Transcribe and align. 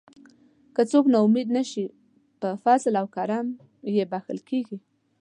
که 0.75 0.81
څوک 0.91 1.05
نا 1.13 1.19
امید 1.25 1.47
نشي 1.57 1.85
په 2.39 2.49
فضل 2.63 2.93
او 3.01 3.07
کرم 3.15 3.47
یې 3.95 4.03
بښل 4.11 4.39
کیږي. 4.49 4.77